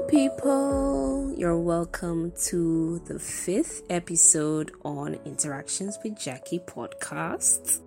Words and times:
Hello, 0.00 0.08
people. 0.08 1.34
You're 1.36 1.58
welcome 1.58 2.32
to 2.46 3.00
the 3.00 3.18
fifth 3.18 3.82
episode 3.90 4.72
on 4.82 5.18
Interactions 5.26 5.98
with 6.02 6.18
Jackie 6.18 6.58
podcast. 6.60 7.80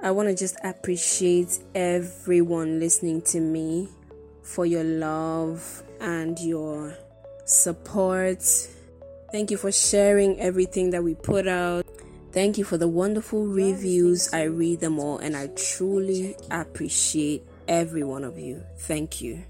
I 0.00 0.12
want 0.12 0.30
to 0.30 0.34
just 0.34 0.56
appreciate 0.64 1.58
everyone 1.74 2.80
listening 2.80 3.20
to 3.22 3.40
me 3.40 3.88
for 4.42 4.64
your 4.64 4.82
love 4.82 5.82
and 6.00 6.38
your 6.38 6.96
support. 7.44 8.42
Thank 9.30 9.50
you 9.50 9.58
for 9.58 9.70
sharing 9.70 10.40
everything 10.40 10.90
that 10.90 11.04
we 11.04 11.16
put 11.16 11.46
out. 11.46 11.84
Thank 12.32 12.56
you 12.56 12.64
for 12.64 12.78
the 12.78 12.88
wonderful 12.88 13.46
reviews. 13.46 14.32
I 14.32 14.44
read 14.44 14.80
them 14.80 14.98
all 14.98 15.18
and 15.18 15.36
I 15.36 15.48
truly 15.48 16.34
appreciate 16.50 17.44
every 17.66 18.04
one 18.04 18.24
of 18.24 18.38
you. 18.38 18.64
Thank 18.78 19.20
you. 19.20 19.44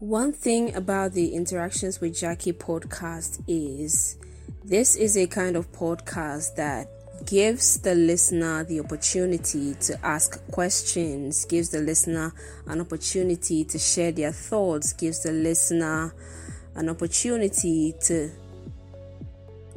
One 0.00 0.32
thing 0.32 0.74
about 0.74 1.12
the 1.12 1.34
Interactions 1.34 2.00
with 2.00 2.18
Jackie 2.18 2.54
podcast 2.54 3.42
is 3.46 4.16
this 4.64 4.96
is 4.96 5.14
a 5.18 5.26
kind 5.26 5.56
of 5.56 5.70
podcast 5.72 6.54
that 6.54 6.88
gives 7.26 7.78
the 7.80 7.94
listener 7.94 8.64
the 8.64 8.80
opportunity 8.80 9.74
to 9.74 10.02
ask 10.02 10.42
questions, 10.52 11.44
gives 11.44 11.68
the 11.68 11.80
listener 11.80 12.32
an 12.66 12.80
opportunity 12.80 13.62
to 13.64 13.78
share 13.78 14.10
their 14.10 14.32
thoughts, 14.32 14.94
gives 14.94 15.22
the 15.22 15.32
listener 15.32 16.14
an 16.76 16.88
opportunity 16.88 17.94
to 18.04 18.30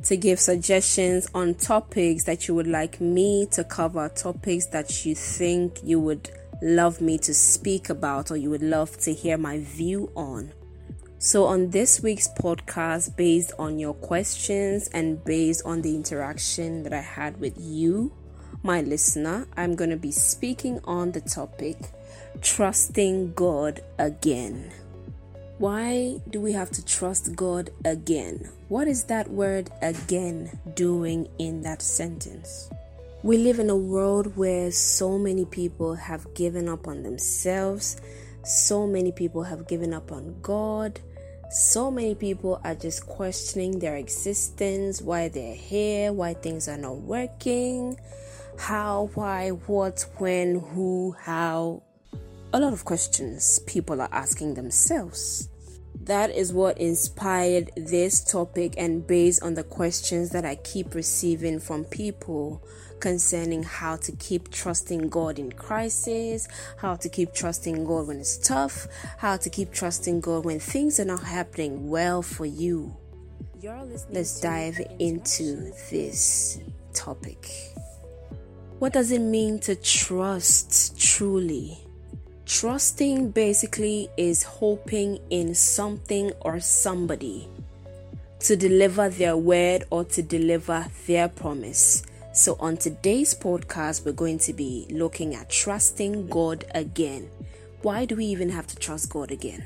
to 0.03 0.15
give 0.15 0.39
suggestions 0.39 1.27
on 1.35 1.53
topics 1.55 2.23
that 2.23 2.47
you 2.47 2.55
would 2.55 2.67
like 2.67 3.01
me 3.01 3.45
to 3.47 3.65
cover, 3.65 4.07
topics 4.07 4.67
that 4.67 5.05
you 5.05 5.15
think 5.15 5.79
you 5.83 5.99
would 5.99 6.29
love 6.63 7.01
me 7.01 7.17
to 7.17 7.33
speak 7.33 7.89
about 7.89 8.31
or 8.31 8.37
you 8.37 8.49
would 8.49 8.63
love 8.63 8.97
to 8.97 9.13
hear 9.13 9.37
my 9.37 9.59
view 9.59 10.09
on. 10.15 10.53
So, 11.19 11.45
on 11.45 11.69
this 11.69 12.01
week's 12.01 12.27
podcast, 12.27 13.15
based 13.15 13.51
on 13.59 13.79
your 13.79 13.93
questions 13.93 14.87
and 14.89 15.23
based 15.23 15.61
on 15.65 15.81
the 15.81 15.95
interaction 15.95 16.83
that 16.83 16.93
I 16.93 17.01
had 17.01 17.39
with 17.39 17.55
you, 17.57 18.13
my 18.61 18.81
listener, 18.81 19.47
I'm 19.57 19.75
going 19.75 19.89
to 19.89 19.97
be 19.97 20.11
speaking 20.11 20.79
on 20.85 21.11
the 21.11 21.21
topic 21.21 21.77
trusting 22.41 23.33
God 23.33 23.81
again. 23.99 24.71
Why 25.57 26.19
do 26.29 26.41
we 26.41 26.53
have 26.53 26.71
to 26.71 26.85
trust 26.85 27.35
God 27.35 27.69
again? 27.85 28.49
What 28.69 28.87
is 28.87 29.03
that 29.05 29.29
word 29.29 29.69
again 29.81 30.59
doing 30.75 31.27
in 31.39 31.61
that 31.61 31.81
sentence? 31.81 32.69
We 33.23 33.37
live 33.37 33.59
in 33.59 33.69
a 33.69 33.75
world 33.77 34.35
where 34.35 34.69
so 34.69 35.17
many 35.17 35.45
people 35.45 35.95
have 35.95 36.33
given 36.33 36.67
up 36.67 36.89
on 36.89 37.03
themselves, 37.03 37.95
so 38.43 38.85
many 38.85 39.13
people 39.13 39.43
have 39.43 39.65
given 39.65 39.93
up 39.93 40.11
on 40.11 40.35
God, 40.41 40.99
so 41.49 41.89
many 41.89 42.15
people 42.15 42.59
are 42.65 42.75
just 42.75 43.07
questioning 43.07 43.79
their 43.79 43.95
existence, 43.95 45.01
why 45.01 45.29
they're 45.29 45.55
here, 45.55 46.11
why 46.11 46.33
things 46.33 46.67
are 46.67 46.75
not 46.75 46.97
working, 46.97 47.97
how, 48.59 49.09
why, 49.13 49.51
what, 49.51 50.05
when, 50.17 50.59
who, 50.59 51.15
how. 51.17 51.81
A 52.51 52.59
lot 52.59 52.73
of 52.73 52.83
questions 52.83 53.59
people 53.59 54.01
are 54.01 54.09
asking 54.11 54.55
themselves. 54.55 55.47
That 56.01 56.31
is 56.31 56.51
what 56.51 56.77
inspired 56.79 57.71
this 57.77 58.23
topic, 58.23 58.73
and 58.77 59.07
based 59.07 59.41
on 59.41 59.53
the 59.53 59.63
questions 59.63 60.31
that 60.31 60.43
I 60.43 60.55
keep 60.55 60.95
receiving 60.95 61.59
from 61.59 61.85
people 61.85 62.61
concerning 62.99 63.63
how 63.63 63.95
to 63.97 64.11
keep 64.13 64.51
trusting 64.51 65.09
God 65.09 65.39
in 65.39 65.51
crisis, 65.51 66.47
how 66.77 66.95
to 66.95 67.09
keep 67.09 67.33
trusting 67.33 67.85
God 67.85 68.07
when 68.07 68.19
it's 68.19 68.37
tough, 68.37 68.87
how 69.17 69.37
to 69.37 69.49
keep 69.49 69.71
trusting 69.71 70.21
God 70.21 70.45
when 70.45 70.59
things 70.59 70.99
are 70.99 71.05
not 71.05 71.23
happening 71.23 71.89
well 71.89 72.21
for 72.21 72.45
you. 72.45 72.95
Let's 74.09 74.41
dive 74.41 74.81
into 74.99 75.71
this 75.89 76.59
topic. 76.93 77.49
What 78.79 78.91
does 78.91 79.11
it 79.11 79.19
mean 79.19 79.59
to 79.61 79.75
trust 79.75 80.99
truly? 80.99 81.79
Trusting 82.45 83.31
basically 83.31 84.09
is 84.17 84.43
hoping 84.43 85.17
in 85.29 85.55
something 85.55 86.33
or 86.41 86.59
somebody 86.59 87.47
to 88.39 88.57
deliver 88.57 89.07
their 89.07 89.37
word 89.37 89.85
or 89.89 90.03
to 90.03 90.21
deliver 90.21 90.87
their 91.07 91.29
promise. 91.29 92.03
So, 92.33 92.57
on 92.59 92.75
today's 92.75 93.33
podcast, 93.33 94.05
we're 94.05 94.11
going 94.11 94.39
to 94.39 94.51
be 94.51 94.87
looking 94.89 95.35
at 95.35 95.49
trusting 95.49 96.27
God 96.27 96.65
again. 96.75 97.29
Why 97.81 98.03
do 98.03 98.17
we 98.17 98.25
even 98.25 98.49
have 98.49 98.67
to 98.67 98.75
trust 98.75 99.09
God 99.09 99.31
again? 99.31 99.63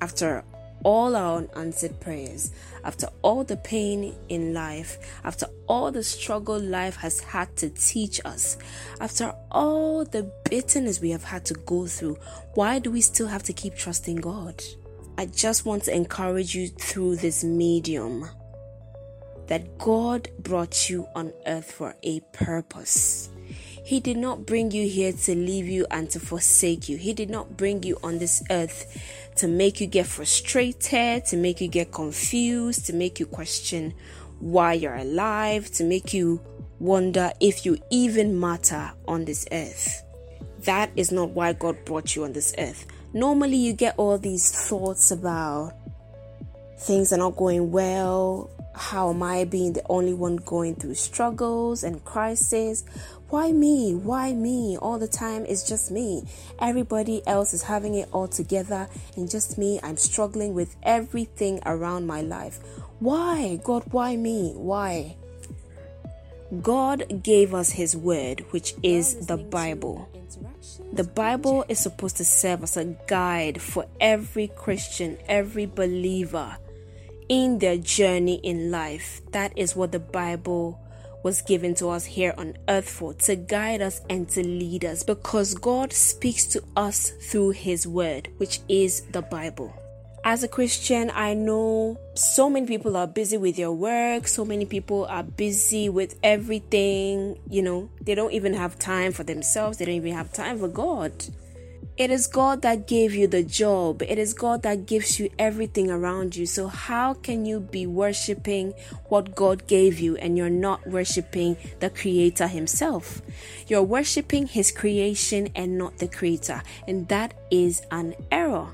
After 0.00 0.42
all 0.82 1.14
our 1.14 1.44
unanswered 1.54 2.00
prayers, 2.00 2.50
after 2.84 3.08
all 3.22 3.44
the 3.44 3.56
pain 3.56 4.14
in 4.28 4.52
life, 4.52 4.98
after 5.24 5.46
all 5.66 5.90
the 5.90 6.02
struggle 6.02 6.58
life 6.58 6.96
has 6.96 7.20
had 7.20 7.54
to 7.56 7.70
teach 7.70 8.20
us, 8.24 8.56
after 9.00 9.34
all 9.50 10.04
the 10.04 10.30
bitterness 10.48 11.00
we 11.00 11.10
have 11.10 11.24
had 11.24 11.44
to 11.46 11.54
go 11.54 11.86
through, 11.86 12.16
why 12.54 12.78
do 12.78 12.90
we 12.90 13.00
still 13.00 13.28
have 13.28 13.42
to 13.44 13.52
keep 13.52 13.74
trusting 13.74 14.16
God? 14.16 14.62
I 15.18 15.26
just 15.26 15.66
want 15.66 15.84
to 15.84 15.94
encourage 15.94 16.54
you 16.54 16.68
through 16.68 17.16
this 17.16 17.44
medium 17.44 18.28
that 19.48 19.76
God 19.78 20.28
brought 20.38 20.88
you 20.88 21.06
on 21.14 21.32
earth 21.46 21.70
for 21.70 21.94
a 22.02 22.20
purpose. 22.32 23.28
He 23.84 24.00
did 24.00 24.16
not 24.16 24.46
bring 24.46 24.70
you 24.70 24.88
here 24.88 25.12
to 25.12 25.34
leave 25.34 25.66
you 25.66 25.86
and 25.90 26.08
to 26.10 26.20
forsake 26.20 26.88
you. 26.88 26.96
He 26.96 27.12
did 27.12 27.28
not 27.28 27.56
bring 27.56 27.82
you 27.82 27.98
on 28.02 28.18
this 28.18 28.42
earth 28.50 28.86
to 29.36 29.48
make 29.48 29.80
you 29.80 29.86
get 29.86 30.06
frustrated, 30.06 31.24
to 31.26 31.36
make 31.36 31.60
you 31.60 31.68
get 31.68 31.92
confused, 31.92 32.86
to 32.86 32.92
make 32.92 33.18
you 33.18 33.26
question 33.26 33.94
why 34.38 34.72
you're 34.72 34.96
alive, 34.96 35.70
to 35.72 35.84
make 35.84 36.12
you 36.12 36.40
wonder 36.78 37.32
if 37.40 37.64
you 37.64 37.78
even 37.90 38.38
matter 38.38 38.92
on 39.06 39.24
this 39.24 39.46
earth. 39.52 40.02
That 40.60 40.90
is 40.96 41.12
not 41.12 41.30
why 41.30 41.52
God 41.52 41.84
brought 41.84 42.14
you 42.14 42.24
on 42.24 42.32
this 42.32 42.54
earth. 42.58 42.86
Normally, 43.12 43.56
you 43.56 43.72
get 43.72 43.94
all 43.98 44.18
these 44.18 44.50
thoughts 44.50 45.10
about 45.10 45.74
things 46.82 47.12
are 47.12 47.18
not 47.18 47.36
going 47.36 47.70
well, 47.70 48.50
how 48.74 49.10
am 49.10 49.22
I 49.22 49.44
being 49.44 49.72
the 49.72 49.84
only 49.88 50.14
one 50.14 50.36
going 50.36 50.74
through 50.74 50.94
struggles 50.94 51.84
and 51.84 52.04
crises? 52.04 52.84
Why 53.28 53.52
me? 53.52 53.94
Why 53.94 54.32
me? 54.32 54.76
All 54.78 54.98
the 54.98 55.06
time 55.06 55.46
it's 55.48 55.68
just 55.68 55.90
me. 55.90 56.24
Everybody 56.58 57.24
else 57.26 57.54
is 57.54 57.62
having 57.62 57.94
it 57.94 58.08
all 58.12 58.26
together, 58.26 58.88
and 59.16 59.30
just 59.30 59.58
me, 59.58 59.78
I'm 59.82 59.96
struggling 59.96 60.54
with 60.54 60.74
everything 60.82 61.60
around 61.64 62.06
my 62.06 62.22
life. 62.22 62.58
Why? 62.98 63.60
God, 63.62 63.84
why 63.92 64.16
me? 64.16 64.52
Why? 64.56 65.16
God 66.60 67.22
gave 67.22 67.54
us 67.54 67.70
His 67.70 67.96
Word, 67.96 68.44
which 68.50 68.74
is 68.82 69.26
the 69.26 69.36
Bible. 69.36 70.08
The 70.92 71.04
Bible 71.04 71.64
is 71.68 71.78
supposed 71.78 72.16
to 72.18 72.24
serve 72.24 72.62
as 72.64 72.76
a 72.76 72.84
guide 73.06 73.62
for 73.62 73.86
every 74.00 74.48
Christian, 74.48 75.16
every 75.28 75.66
believer 75.66 76.58
in 77.32 77.60
their 77.60 77.78
journey 77.78 78.34
in 78.42 78.70
life. 78.70 79.22
That 79.30 79.56
is 79.56 79.74
what 79.74 79.90
the 79.90 79.98
Bible 79.98 80.78
was 81.22 81.40
given 81.40 81.74
to 81.76 81.88
us 81.88 82.04
here 82.04 82.34
on 82.36 82.58
earth 82.68 82.90
for 82.90 83.14
to 83.14 83.36
guide 83.36 83.80
us 83.80 84.02
and 84.10 84.28
to 84.28 84.46
lead 84.46 84.84
us 84.84 85.02
because 85.02 85.54
God 85.54 85.94
speaks 85.94 86.44
to 86.48 86.62
us 86.76 87.08
through 87.08 87.52
His 87.52 87.86
Word, 87.86 88.28
which 88.36 88.60
is 88.68 89.00
the 89.12 89.22
Bible. 89.22 89.72
As 90.24 90.42
a 90.44 90.48
Christian, 90.48 91.10
I 91.14 91.32
know 91.32 91.98
so 92.14 92.50
many 92.50 92.66
people 92.66 92.98
are 92.98 93.06
busy 93.06 93.38
with 93.38 93.56
their 93.56 93.72
work, 93.72 94.28
so 94.28 94.44
many 94.44 94.66
people 94.66 95.06
are 95.06 95.22
busy 95.22 95.88
with 95.88 96.16
everything, 96.22 97.38
you 97.48 97.62
know, 97.62 97.88
they 98.02 98.14
don't 98.14 98.32
even 98.32 98.52
have 98.52 98.78
time 98.78 99.12
for 99.12 99.24
themselves, 99.24 99.78
they 99.78 99.86
don't 99.86 99.94
even 99.94 100.12
have 100.12 100.34
time 100.34 100.58
for 100.58 100.68
God. 100.68 101.12
It 101.98 102.10
is 102.10 102.26
God 102.26 102.62
that 102.62 102.86
gave 102.86 103.14
you 103.14 103.26
the 103.26 103.42
job. 103.42 104.00
It 104.00 104.18
is 104.18 104.32
God 104.32 104.62
that 104.62 104.86
gives 104.86 105.20
you 105.20 105.28
everything 105.38 105.90
around 105.90 106.34
you. 106.34 106.46
So, 106.46 106.66
how 106.68 107.12
can 107.12 107.44
you 107.44 107.60
be 107.60 107.86
worshiping 107.86 108.72
what 109.10 109.34
God 109.34 109.66
gave 109.66 110.00
you 110.00 110.16
and 110.16 110.38
you're 110.38 110.48
not 110.48 110.86
worshiping 110.86 111.58
the 111.80 111.90
Creator 111.90 112.46
Himself? 112.46 113.20
You're 113.68 113.82
worshiping 113.82 114.46
His 114.46 114.72
creation 114.72 115.48
and 115.54 115.76
not 115.76 115.98
the 115.98 116.08
Creator. 116.08 116.62
And 116.88 117.06
that 117.08 117.34
is 117.50 117.82
an 117.90 118.14
error. 118.30 118.68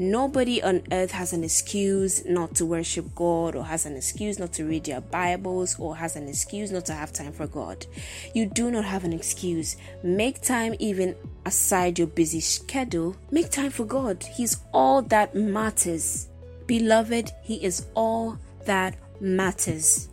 Nobody 0.00 0.62
on 0.62 0.84
earth 0.92 1.10
has 1.10 1.32
an 1.32 1.42
excuse 1.42 2.24
not 2.24 2.54
to 2.54 2.64
worship 2.64 3.16
God, 3.16 3.56
or 3.56 3.64
has 3.64 3.84
an 3.84 3.96
excuse 3.96 4.38
not 4.38 4.52
to 4.52 4.64
read 4.64 4.84
their 4.84 5.00
Bibles, 5.00 5.76
or 5.76 5.96
has 5.96 6.14
an 6.14 6.28
excuse 6.28 6.70
not 6.70 6.86
to 6.86 6.92
have 6.92 7.12
time 7.12 7.32
for 7.32 7.48
God. 7.48 7.84
You 8.32 8.46
do 8.46 8.70
not 8.70 8.84
have 8.84 9.02
an 9.02 9.12
excuse. 9.12 9.76
Make 10.04 10.40
time 10.40 10.76
even 10.78 11.16
aside 11.46 11.98
your 11.98 12.06
busy 12.06 12.38
schedule. 12.38 13.16
Make 13.32 13.50
time 13.50 13.72
for 13.72 13.84
God. 13.84 14.22
He's 14.22 14.58
all 14.72 15.02
that 15.02 15.34
matters. 15.34 16.28
Beloved, 16.68 17.32
He 17.42 17.56
is 17.64 17.86
all 17.96 18.38
that 18.66 18.94
matters. 19.20 20.10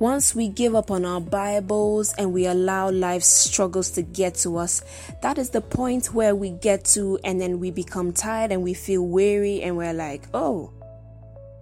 Once 0.00 0.34
we 0.34 0.48
give 0.48 0.74
up 0.74 0.90
on 0.90 1.04
our 1.04 1.20
Bibles 1.20 2.14
and 2.14 2.32
we 2.32 2.46
allow 2.46 2.90
life's 2.90 3.28
struggles 3.28 3.90
to 3.90 4.00
get 4.00 4.34
to 4.34 4.56
us, 4.56 4.80
that 5.20 5.36
is 5.36 5.50
the 5.50 5.60
point 5.60 6.14
where 6.14 6.34
we 6.34 6.48
get 6.48 6.86
to, 6.86 7.18
and 7.22 7.38
then 7.38 7.60
we 7.60 7.70
become 7.70 8.10
tired 8.10 8.50
and 8.50 8.62
we 8.62 8.72
feel 8.72 9.06
weary, 9.06 9.60
and 9.60 9.76
we're 9.76 9.92
like, 9.92 10.26
oh, 10.32 10.72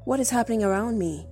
what 0.05 0.20
is 0.20 0.31
happening 0.31 0.62
around 0.62 1.00
me? 1.00 1.26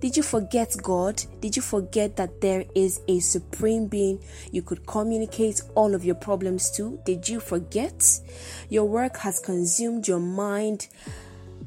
Did 0.00 0.16
you 0.16 0.22
forget 0.22 0.74
God? 0.82 1.22
Did 1.40 1.56
you 1.56 1.62
forget 1.62 2.16
that 2.16 2.40
there 2.40 2.64
is 2.74 3.02
a 3.06 3.20
supreme 3.20 3.86
being 3.86 4.18
you 4.50 4.62
could 4.62 4.86
communicate 4.86 5.60
all 5.74 5.94
of 5.94 6.06
your 6.06 6.14
problems 6.14 6.70
to? 6.78 6.98
Did 7.04 7.28
you 7.28 7.38
forget? 7.38 8.02
Your 8.70 8.86
work 8.86 9.18
has 9.18 9.40
consumed 9.40 10.08
your 10.08 10.20
mind 10.20 10.88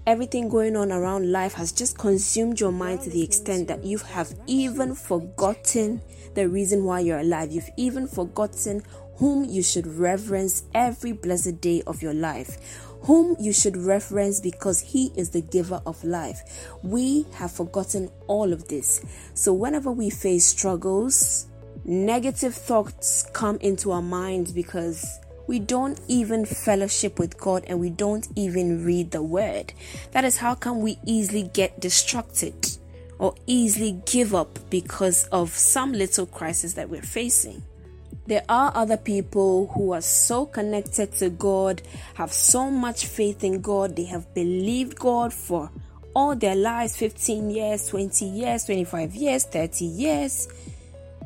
everything 0.09 0.49
going 0.49 0.75
on 0.75 0.91
around 0.91 1.31
life 1.31 1.53
has 1.53 1.71
just 1.71 1.95
consumed 1.95 2.59
your 2.59 2.71
mind 2.71 2.99
to 2.99 3.11
the 3.11 3.21
extent 3.23 3.67
that 3.67 3.83
you 3.83 3.99
have 3.99 4.33
even 4.47 4.95
forgotten 4.95 6.01
the 6.33 6.49
reason 6.49 6.83
why 6.83 6.99
you're 6.99 7.19
alive. 7.19 7.51
You've 7.51 7.69
even 7.77 8.07
forgotten 8.07 8.81
whom 9.17 9.45
you 9.45 9.61
should 9.61 9.85
reverence 9.85 10.63
every 10.73 11.11
blessed 11.11 11.61
day 11.61 11.83
of 11.85 12.01
your 12.01 12.15
life. 12.15 12.81
Whom 13.03 13.35
you 13.39 13.53
should 13.53 13.77
reverence 13.77 14.39
because 14.39 14.81
he 14.81 15.11
is 15.15 15.29
the 15.29 15.41
giver 15.41 15.79
of 15.85 16.03
life. 16.03 16.71
We 16.81 17.27
have 17.33 17.51
forgotten 17.51 18.09
all 18.25 18.51
of 18.51 18.67
this. 18.67 19.05
So, 19.35 19.53
whenever 19.53 19.91
we 19.91 20.09
face 20.09 20.43
struggles, 20.43 21.45
negative 21.85 22.55
thoughts 22.55 23.27
come 23.31 23.57
into 23.57 23.91
our 23.91 24.01
minds 24.01 24.53
because 24.53 25.19
we 25.49 25.57
don't 25.57 25.99
even 26.07 26.45
fellowship 26.45 27.17
with 27.17 27.35
God 27.39 27.63
and 27.65 27.79
we 27.79 27.89
don't 27.89 28.27
even 28.35 28.85
read 28.85 29.09
the 29.09 29.23
word. 29.23 29.73
That 30.11 30.23
is 30.23 30.37
how 30.37 30.53
come 30.53 30.79
we 30.79 30.99
easily 31.07 31.41
get 31.41 31.79
distracted 31.79 32.77
or 33.17 33.33
easily 33.47 33.99
give 34.05 34.35
up 34.35 34.59
because 34.69 35.23
of 35.31 35.49
some 35.49 35.91
little 35.91 36.27
crisis 36.27 36.73
that 36.73 36.87
we're 36.87 37.01
facing. 37.01 37.63
There 38.27 38.43
are 38.47 38.71
other 38.75 38.95
people 38.95 39.71
who 39.73 39.91
are 39.93 40.01
so 40.01 40.45
connected 40.45 41.13
to 41.13 41.31
God, 41.31 41.81
have 42.13 42.31
so 42.31 42.69
much 42.69 43.07
faith 43.07 43.43
in 43.43 43.59
God, 43.59 43.95
they 43.95 44.03
have 44.03 44.31
believed 44.35 44.99
God 44.99 45.33
for 45.33 45.71
all 46.15 46.35
their 46.35 46.55
lives 46.55 46.95
15 46.95 47.49
years, 47.49 47.87
20 47.87 48.23
years, 48.23 48.65
25 48.65 49.15
years, 49.15 49.45
30 49.45 49.83
years 49.83 50.47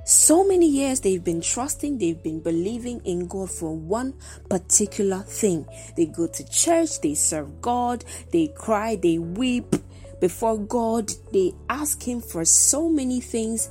so 0.05 0.43
many 0.45 0.67
years 0.67 0.99
they've 0.99 1.23
been 1.23 1.41
trusting, 1.41 1.97
they've 1.97 2.21
been 2.21 2.41
believing 2.41 2.99
in 3.05 3.27
God 3.27 3.49
for 3.49 3.75
one 3.75 4.13
particular 4.49 5.19
thing. 5.19 5.65
They 5.95 6.05
go 6.07 6.27
to 6.27 6.49
church, 6.49 7.01
they 7.01 7.15
serve 7.15 7.61
God, 7.61 8.03
they 8.31 8.47
cry, 8.47 8.95
they 8.95 9.17
weep 9.17 9.75
before 10.19 10.57
God, 10.57 11.11
they 11.31 11.53
ask 11.69 12.01
Him 12.01 12.21
for 12.21 12.45
so 12.45 12.89
many 12.89 13.21
things, 13.21 13.69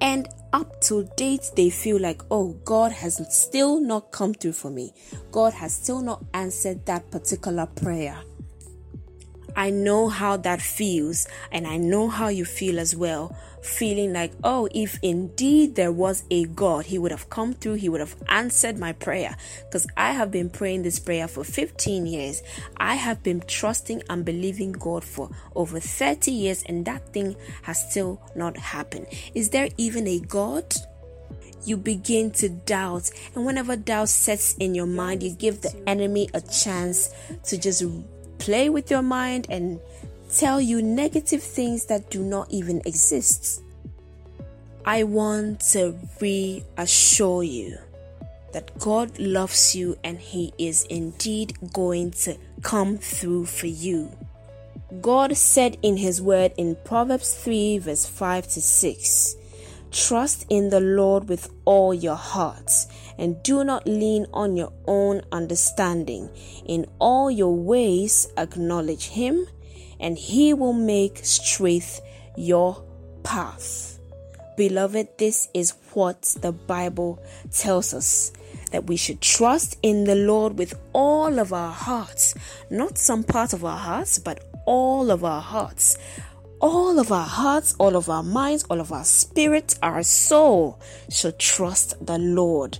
and 0.00 0.28
up 0.52 0.80
to 0.82 1.08
date 1.16 1.50
they 1.56 1.70
feel 1.70 2.00
like, 2.00 2.22
oh, 2.30 2.52
God 2.64 2.92
has 2.92 3.20
still 3.34 3.80
not 3.80 4.12
come 4.12 4.34
through 4.34 4.52
for 4.52 4.70
me. 4.70 4.92
God 5.30 5.52
has 5.54 5.74
still 5.74 6.00
not 6.00 6.24
answered 6.34 6.86
that 6.86 7.10
particular 7.10 7.66
prayer. 7.66 8.18
I 9.58 9.70
know 9.70 10.08
how 10.08 10.36
that 10.36 10.62
feels, 10.62 11.26
and 11.50 11.66
I 11.66 11.78
know 11.78 12.06
how 12.06 12.28
you 12.28 12.44
feel 12.44 12.78
as 12.78 12.94
well. 12.94 13.36
Feeling 13.60 14.12
like, 14.12 14.30
oh, 14.44 14.68
if 14.72 15.00
indeed 15.02 15.74
there 15.74 15.90
was 15.90 16.22
a 16.30 16.44
God, 16.44 16.86
He 16.86 16.96
would 16.96 17.10
have 17.10 17.28
come 17.28 17.54
through, 17.54 17.74
He 17.74 17.88
would 17.88 17.98
have 17.98 18.14
answered 18.28 18.78
my 18.78 18.92
prayer. 18.92 19.36
Because 19.64 19.88
I 19.96 20.12
have 20.12 20.30
been 20.30 20.48
praying 20.48 20.84
this 20.84 21.00
prayer 21.00 21.26
for 21.26 21.42
15 21.42 22.06
years. 22.06 22.40
I 22.76 22.94
have 22.94 23.24
been 23.24 23.40
trusting 23.48 24.04
and 24.08 24.24
believing 24.24 24.70
God 24.70 25.02
for 25.02 25.28
over 25.56 25.80
30 25.80 26.30
years, 26.30 26.62
and 26.62 26.84
that 26.84 27.12
thing 27.12 27.34
has 27.62 27.90
still 27.90 28.22
not 28.36 28.56
happened. 28.56 29.08
Is 29.34 29.50
there 29.50 29.70
even 29.76 30.06
a 30.06 30.20
God? 30.20 30.72
you 31.64 31.76
begin 31.76 32.30
to 32.30 32.48
doubt. 32.48 33.10
And 33.34 33.44
whenever 33.44 33.76
doubt 33.76 34.08
sets 34.08 34.54
in 34.54 34.74
your 34.74 34.86
mind, 34.86 35.22
you 35.22 35.30
give 35.30 35.60
the 35.60 35.74
enemy 35.88 36.28
a 36.32 36.40
chance 36.40 37.10
to 37.44 37.58
just 37.58 37.82
play 38.38 38.68
with 38.68 38.90
your 38.90 39.02
mind 39.02 39.46
and 39.48 39.80
tell 40.34 40.60
you 40.60 40.82
negative 40.82 41.42
things 41.42 41.86
that 41.86 42.10
do 42.10 42.22
not 42.22 42.50
even 42.50 42.80
exist. 42.84 43.62
I 44.84 45.02
want 45.04 45.60
to 45.72 45.98
reassure 46.20 47.42
you 47.42 47.78
that 48.52 48.78
God 48.78 49.18
loves 49.18 49.74
you 49.74 49.98
and 50.02 50.18
He 50.18 50.52
is 50.58 50.84
indeed 50.84 51.56
going 51.72 52.12
to 52.22 52.36
come 52.62 52.96
through 52.96 53.46
for 53.46 53.66
you. 53.66 54.10
God 55.02 55.36
said 55.36 55.76
in 55.82 55.98
His 55.98 56.22
word 56.22 56.52
in 56.56 56.76
Proverbs 56.84 57.34
3, 57.34 57.78
verse 57.78 58.06
5 58.06 58.48
to 58.48 58.60
6 58.62 59.36
Trust 59.90 60.46
in 60.48 60.70
the 60.70 60.80
Lord 60.80 61.28
with 61.28 61.50
all 61.64 61.92
your 61.92 62.16
heart 62.16 62.70
and 63.18 63.42
do 63.42 63.64
not 63.64 63.86
lean 63.86 64.26
on 64.32 64.56
your 64.56 64.72
own 64.86 65.22
understanding. 65.32 66.30
In 66.64 66.86
all 66.98 67.30
your 67.30 67.54
ways, 67.54 68.28
acknowledge 68.36 69.08
Him, 69.08 69.46
and 70.00 70.16
He 70.16 70.54
will 70.54 70.72
make 70.72 71.18
straight 71.24 72.00
your 72.36 72.82
path. 73.22 73.98
Beloved, 74.56 75.18
this 75.18 75.48
is 75.54 75.74
what 75.92 76.22
the 76.40 76.52
Bible 76.52 77.22
tells 77.52 77.92
us 77.92 78.32
that 78.70 78.86
we 78.86 78.96
should 78.96 79.20
trust 79.20 79.78
in 79.82 80.04
the 80.04 80.14
Lord 80.14 80.58
with 80.58 80.78
all 80.92 81.38
of 81.38 81.52
our 81.52 81.72
hearts, 81.72 82.34
not 82.70 82.98
some 82.98 83.24
part 83.24 83.52
of 83.52 83.64
our 83.64 83.78
hearts, 83.78 84.18
but 84.18 84.44
all 84.66 85.10
of 85.10 85.24
our 85.24 85.40
hearts 85.40 85.96
all 86.60 86.98
of 86.98 87.12
our 87.12 87.26
hearts, 87.26 87.74
all 87.78 87.96
of 87.96 88.08
our 88.08 88.22
minds, 88.22 88.64
all 88.64 88.80
of 88.80 88.92
our 88.92 89.04
spirit, 89.04 89.78
our 89.82 90.02
soul 90.02 90.80
should 91.08 91.38
trust 91.38 91.94
the 92.04 92.18
Lord. 92.18 92.78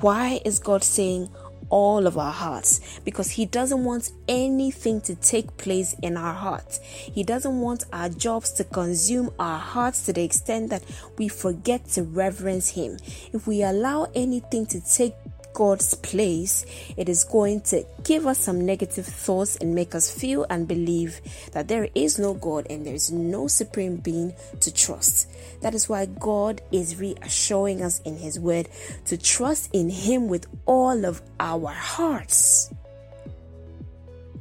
Why 0.00 0.40
is 0.46 0.58
God 0.58 0.82
saying 0.82 1.28
all 1.68 2.06
of 2.06 2.16
our 2.16 2.32
hearts? 2.32 3.00
Because 3.04 3.32
He 3.32 3.44
doesn't 3.44 3.84
want 3.84 4.12
anything 4.28 5.02
to 5.02 5.14
take 5.14 5.58
place 5.58 5.94
in 6.02 6.16
our 6.16 6.32
hearts. 6.32 6.80
He 6.82 7.22
doesn't 7.22 7.60
want 7.60 7.84
our 7.92 8.08
jobs 8.08 8.50
to 8.52 8.64
consume 8.64 9.30
our 9.38 9.58
hearts 9.58 10.06
to 10.06 10.14
the 10.14 10.24
extent 10.24 10.70
that 10.70 10.84
we 11.18 11.28
forget 11.28 11.86
to 11.90 12.02
reverence 12.02 12.70
Him. 12.70 12.96
If 13.34 13.46
we 13.46 13.62
allow 13.62 14.08
anything 14.14 14.64
to 14.66 14.80
take 14.80 15.14
God's 15.60 15.92
place, 15.92 16.64
it 16.96 17.06
is 17.06 17.24
going 17.24 17.60
to 17.68 17.84
give 18.02 18.26
us 18.26 18.38
some 18.38 18.64
negative 18.64 19.04
thoughts 19.04 19.56
and 19.56 19.74
make 19.74 19.94
us 19.94 20.10
feel 20.10 20.46
and 20.48 20.66
believe 20.66 21.20
that 21.52 21.68
there 21.68 21.86
is 21.94 22.18
no 22.18 22.32
God 22.32 22.66
and 22.70 22.86
there 22.86 22.94
is 22.94 23.12
no 23.12 23.46
supreme 23.46 23.96
being 23.96 24.32
to 24.60 24.72
trust. 24.72 25.28
That 25.60 25.74
is 25.74 25.86
why 25.86 26.06
God 26.06 26.62
is 26.72 26.96
reassuring 26.96 27.82
us 27.82 28.00
in 28.06 28.16
His 28.16 28.40
word 28.40 28.70
to 29.04 29.18
trust 29.18 29.68
in 29.74 29.90
Him 29.90 30.28
with 30.28 30.46
all 30.64 31.04
of 31.04 31.20
our 31.38 31.68
hearts. 31.68 32.72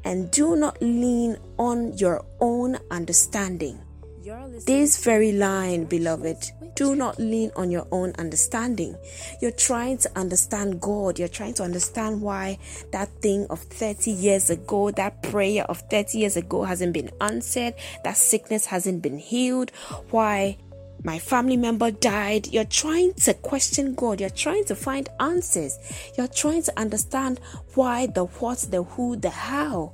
And 0.05 0.31
do 0.31 0.55
not 0.55 0.81
lean 0.81 1.35
on 1.57 1.97
your 1.97 2.23
own 2.39 2.77
understanding. 2.89 3.77
This 4.65 5.01
very 5.03 5.31
line, 5.31 5.85
beloved, 5.85 6.51
do 6.75 6.93
not 6.95 7.17
lean 7.19 7.51
on 7.55 7.71
your 7.71 7.87
own 7.91 8.13
understanding. 8.17 8.97
You're 9.41 9.51
trying 9.51 9.97
to 9.99 10.11
understand 10.17 10.81
God. 10.81 11.17
You're 11.17 11.29
trying 11.29 11.53
to 11.55 11.63
understand 11.63 12.21
why 12.21 12.57
that 12.91 13.09
thing 13.21 13.47
of 13.49 13.59
30 13.59 14.11
years 14.11 14.49
ago, 14.49 14.91
that 14.91 15.23
prayer 15.23 15.63
of 15.65 15.79
30 15.89 16.17
years 16.17 16.35
ago 16.35 16.63
hasn't 16.63 16.93
been 16.93 17.11
answered, 17.21 17.75
that 18.03 18.17
sickness 18.17 18.65
hasn't 18.65 19.01
been 19.01 19.17
healed, 19.17 19.71
why 20.09 20.57
my 21.03 21.17
family 21.17 21.55
member 21.55 21.89
died. 21.89 22.47
You're 22.47 22.65
trying 22.65 23.13
to 23.13 23.33
question 23.33 23.95
God. 23.95 24.19
You're 24.19 24.29
trying 24.29 24.65
to 24.65 24.75
find 24.75 25.07
answers. 25.21 25.79
You're 26.17 26.27
trying 26.27 26.63
to 26.63 26.77
understand 26.77 27.39
why, 27.75 28.07
the 28.07 28.25
what, 28.25 28.59
the 28.69 28.83
who, 28.83 29.15
the 29.15 29.29
how. 29.29 29.93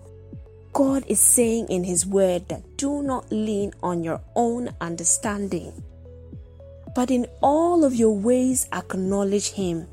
God 0.75 1.05
is 1.08 1.22
saying 1.22 1.67
in 1.70 1.86
His 1.86 2.05
word 2.05 2.50
that 2.50 2.75
do 2.75 3.01
not 3.01 3.32
lean 3.32 3.72
on 3.82 4.03
your 4.03 4.20
own 4.36 4.72
understanding. 4.82 5.72
But 6.94 7.10
in 7.10 7.27
all 7.41 7.86
of 7.86 7.96
your 7.96 8.13
ways, 8.13 8.67
acknowledge 8.74 9.51
Him. 9.51 9.88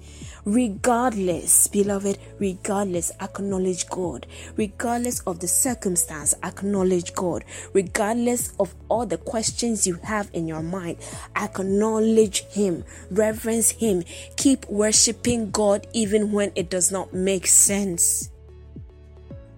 Regardless, 0.44 1.68
beloved, 1.68 2.18
regardless, 2.40 3.12
acknowledge 3.20 3.88
God. 3.90 4.26
Regardless 4.56 5.20
of 5.20 5.38
the 5.38 5.46
circumstance, 5.46 6.34
acknowledge 6.42 7.14
God. 7.14 7.44
Regardless 7.72 8.52
of 8.58 8.74
all 8.88 9.06
the 9.06 9.18
questions 9.18 9.86
you 9.86 10.00
have 10.02 10.30
in 10.32 10.48
your 10.48 10.64
mind, 10.64 10.96
acknowledge 11.36 12.42
Him. 12.46 12.82
Reverence 13.08 13.70
Him. 13.70 14.02
Keep 14.36 14.68
worshiping 14.68 15.52
God 15.52 15.86
even 15.92 16.32
when 16.32 16.50
it 16.56 16.70
does 16.70 16.90
not 16.90 17.14
make 17.14 17.46
sense. 17.46 18.30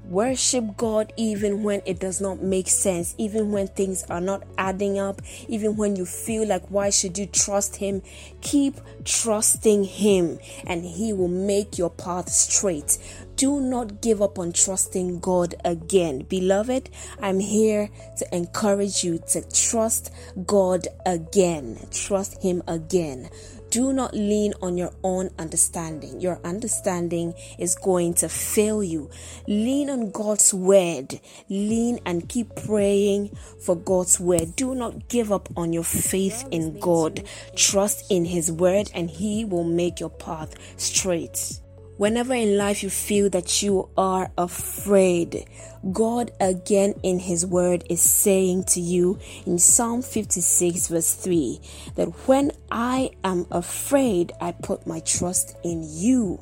Worship 0.08 0.76
God 0.76 1.12
even 1.16 1.62
when 1.62 1.80
it 1.86 1.98
does 1.98 2.20
not 2.20 2.42
make 2.42 2.68
sense, 2.68 3.14
even 3.16 3.52
when 3.52 3.68
things 3.68 4.04
are 4.10 4.20
not 4.20 4.42
adding 4.58 4.98
up, 4.98 5.22
even 5.48 5.76
when 5.76 5.96
you 5.96 6.04
feel 6.04 6.46
like, 6.46 6.70
why 6.70 6.90
should 6.90 7.16
you 7.16 7.26
trust 7.26 7.76
Him? 7.76 8.02
Keep 8.42 8.80
trusting 9.04 9.84
Him, 9.84 10.38
and 10.66 10.84
He 10.84 11.12
will 11.12 11.28
make 11.28 11.78
your 11.78 11.90
path 11.90 12.28
straight. 12.28 12.98
Do 13.36 13.60
not 13.60 14.02
give 14.02 14.20
up 14.20 14.38
on 14.38 14.52
trusting 14.52 15.20
God 15.20 15.54
again. 15.64 16.20
Beloved, 16.28 16.90
I'm 17.20 17.40
here 17.40 17.88
to 18.18 18.34
encourage 18.34 19.02
you 19.02 19.18
to 19.30 19.42
trust 19.50 20.12
God 20.46 20.86
again. 21.06 21.78
Trust 21.90 22.42
Him 22.42 22.62
again 22.68 23.30
do 23.74 23.92
not 23.92 24.14
lean 24.14 24.54
on 24.62 24.78
your 24.78 24.92
own 25.02 25.30
understanding. 25.36 26.20
Your 26.20 26.38
understanding 26.44 27.34
is 27.58 27.74
going 27.74 28.14
to 28.14 28.28
fail 28.28 28.84
you. 28.84 29.10
Lean 29.48 29.90
on 29.90 30.12
God's 30.12 30.54
word. 30.54 31.18
Lean 31.48 31.98
and 32.06 32.28
keep 32.28 32.54
praying 32.54 33.36
for 33.60 33.74
God's 33.74 34.20
word. 34.20 34.54
Do 34.54 34.76
not 34.76 35.08
give 35.08 35.32
up 35.32 35.48
on 35.56 35.72
your 35.72 35.82
faith 35.82 36.46
in 36.52 36.78
God. 36.78 37.24
Trust 37.56 38.12
in 38.12 38.26
His 38.26 38.52
word, 38.52 38.92
and 38.94 39.10
He 39.10 39.44
will 39.44 39.64
make 39.64 39.98
your 39.98 40.10
path 40.10 40.54
straight. 40.76 41.58
Whenever 41.96 42.34
in 42.34 42.56
life 42.56 42.82
you 42.82 42.90
feel 42.90 43.30
that 43.30 43.62
you 43.62 43.88
are 43.96 44.32
afraid, 44.36 45.48
God 45.92 46.32
again 46.40 46.94
in 47.04 47.20
His 47.20 47.46
Word 47.46 47.84
is 47.88 48.02
saying 48.02 48.64
to 48.64 48.80
you 48.80 49.20
in 49.46 49.60
Psalm 49.60 50.02
56, 50.02 50.88
verse 50.88 51.14
3, 51.14 51.60
that 51.94 52.08
when 52.26 52.50
I 52.68 53.10
am 53.22 53.46
afraid, 53.52 54.32
I 54.40 54.50
put 54.50 54.88
my 54.88 54.98
trust 55.00 55.56
in 55.62 55.84
you. 55.88 56.40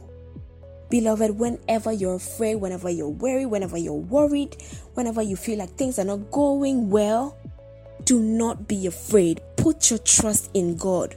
Beloved, 0.89 1.39
whenever 1.39 1.93
you're 1.93 2.15
afraid, 2.15 2.55
whenever 2.55 2.89
you're 2.89 3.09
worried, 3.11 3.47
whenever 3.47 3.77
you're 3.77 3.93
worried, 3.93 4.57
whenever 4.95 5.21
you 5.21 5.37
feel 5.37 5.59
like 5.59 5.75
things 5.77 5.99
are 5.99 6.05
not 6.05 6.31
going 6.31 6.89
well, 6.89 7.37
do 8.05 8.21
not 8.21 8.69
be 8.69 8.87
afraid. 8.87 9.43
Put 9.57 9.91
your 9.91 9.99
trust 9.99 10.51
in 10.55 10.77
God. 10.77 11.15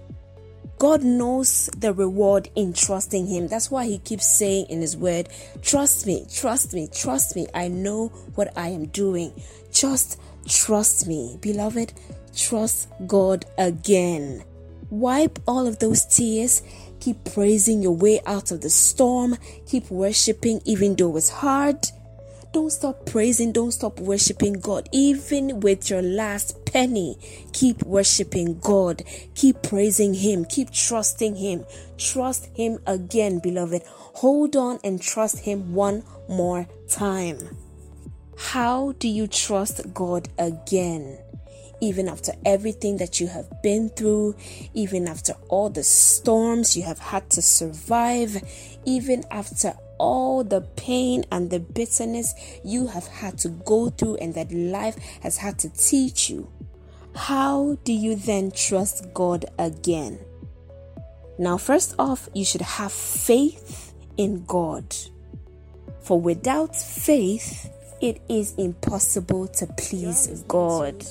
God 0.86 1.04
knows 1.04 1.68
the 1.76 1.94
reward 1.94 2.48
in 2.56 2.72
trusting 2.72 3.26
Him. 3.26 3.48
That's 3.48 3.72
why 3.72 3.88
He 3.88 3.98
keeps 3.98 4.28
saying 4.28 4.68
in 4.70 4.82
His 4.82 4.96
word, 4.96 5.30
Trust 5.64 6.06
me, 6.06 6.28
trust 6.32 6.76
me, 6.76 6.88
trust 6.94 7.36
me. 7.36 7.48
I 7.56 7.70
know 7.70 8.10
what 8.36 8.56
I 8.56 8.68
am 8.68 8.86
doing. 8.90 9.34
Just 9.72 10.20
trust 10.48 11.08
me. 11.08 11.40
Beloved, 11.42 11.92
trust 12.38 12.88
God 13.08 13.48
again. 13.58 14.44
Wipe 14.92 15.40
all 15.48 15.66
of 15.66 15.80
those 15.80 16.06
tears. 16.06 16.62
Keep 17.00 17.34
praising 17.34 17.82
your 17.82 17.96
way 17.96 18.22
out 18.28 18.52
of 18.52 18.62
the 18.62 18.70
storm. 18.70 19.38
Keep 19.66 19.90
worshiping 19.90 20.62
even 20.66 20.96
though 20.96 21.18
it's 21.18 21.32
hard. 21.32 21.80
Don't 22.56 22.70
stop 22.70 23.06
praising, 23.06 23.52
don't 23.52 23.74
stop 23.74 24.00
worshiping 24.00 24.54
God. 24.54 24.88
Even 24.94 25.60
with 25.60 25.90
your 25.90 26.02
last 26.02 26.66
penny, 26.66 27.18
keep 27.52 27.84
worshiping 27.84 28.60
God. 28.60 29.04
Keep 29.36 29.62
praising 29.62 30.14
Him. 30.14 30.46
Keep 30.46 30.72
trusting 30.72 31.36
Him. 31.36 31.66
Trust 31.98 32.48
Him 32.56 32.80
again, 32.88 33.40
beloved. 33.40 33.82
Hold 33.90 34.56
on 34.56 34.80
and 34.86 35.02
trust 35.02 35.40
Him 35.40 35.74
one 35.74 36.04
more 36.30 36.66
time. 36.88 37.40
How 38.38 38.94
do 39.00 39.10
you 39.10 39.28
trust 39.28 39.94
God 39.94 40.30
again? 40.40 41.18
Even 41.82 42.08
after 42.08 42.32
everything 42.46 42.96
that 42.98 43.20
you 43.20 43.28
have 43.28 43.62
been 43.64 43.90
through, 43.90 44.34
even 44.74 45.10
after 45.10 45.34
all 45.50 45.70
the 45.70 45.84
storms 45.84 46.78
you 46.78 46.84
have 46.84 47.00
had 47.00 47.30
to 47.32 47.42
survive, 47.42 48.42
even 48.86 49.26
after 49.30 49.74
all 49.98 50.44
the 50.44 50.62
pain 50.62 51.26
and 51.32 51.50
the 51.50 51.60
bitterness 51.60 52.34
you 52.64 52.88
have 52.88 53.08
had 53.08 53.38
to 53.40 53.50
go 53.50 53.90
through 53.90 54.16
and 54.16 54.34
that 54.36 54.52
life 54.52 54.98
has 55.22 55.38
had 55.38 55.58
to 55.60 55.70
teach 55.70 56.30
you, 56.30 56.52
how 57.16 57.78
do 57.84 57.94
you 57.94 58.16
then 58.16 58.52
trust 58.52 59.14
God 59.14 59.46
again? 59.58 60.20
Now, 61.38 61.58
first 61.58 61.96
off, 62.00 62.30
you 62.34 62.46
should 62.46 62.62
have 62.62 62.92
faith 62.92 63.94
in 64.18 64.46
God. 64.46 64.96
For 66.02 66.20
without 66.20 66.76
faith, 66.76 67.70
it 68.02 68.22
is 68.30 68.54
impossible 68.58 69.48
to 69.48 69.68
please 69.78 70.44
God. 70.48 71.06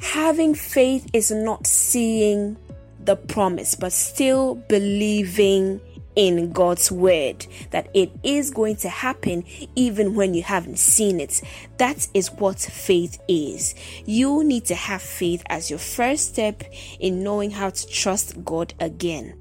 Having 0.00 0.54
faith 0.54 1.08
is 1.12 1.30
not 1.30 1.66
seeing 1.66 2.56
the 3.00 3.16
promise, 3.16 3.74
but 3.74 3.92
still 3.92 4.54
believing 4.54 5.80
in 6.16 6.52
God's 6.52 6.90
word 6.90 7.46
that 7.70 7.88
it 7.94 8.12
is 8.22 8.50
going 8.50 8.76
to 8.76 8.88
happen 8.88 9.44
even 9.74 10.14
when 10.14 10.34
you 10.34 10.42
haven't 10.42 10.78
seen 10.78 11.20
it. 11.20 11.42
That 11.78 12.08
is 12.14 12.30
what 12.30 12.58
faith 12.58 13.20
is. 13.28 13.74
You 14.04 14.44
need 14.44 14.64
to 14.66 14.74
have 14.74 15.02
faith 15.02 15.42
as 15.46 15.70
your 15.70 15.78
first 15.78 16.28
step 16.28 16.62
in 17.00 17.22
knowing 17.22 17.50
how 17.50 17.70
to 17.70 17.86
trust 17.86 18.44
God 18.44 18.74
again. 18.80 19.40